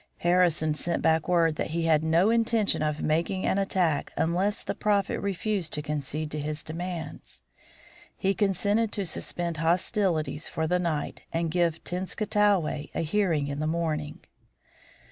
Harrison 0.17 0.73
sent 0.73 1.03
back 1.03 1.27
word 1.29 1.57
that 1.57 1.69
he 1.77 1.83
had 1.83 2.03
no 2.03 2.31
intention 2.31 2.81
of 2.81 3.03
making 3.03 3.45
an 3.45 3.59
attack 3.59 4.11
unless 4.17 4.63
the 4.63 4.73
Prophet 4.73 5.19
refused 5.19 5.73
to 5.73 5.83
concede 5.83 6.31
to 6.31 6.39
his 6.39 6.63
demands. 6.63 7.43
He 8.17 8.33
consented 8.33 8.91
to 8.93 9.05
suspend 9.05 9.57
hostilities 9.57 10.49
for 10.49 10.65
the 10.65 10.79
night 10.79 11.21
and 11.31 11.51
give 11.51 11.83
Tenskwatawa 11.83 12.89
a 12.95 13.01
hearing 13.03 13.45
in 13.47 13.59
the 13.59 13.67
morning. 13.67 14.21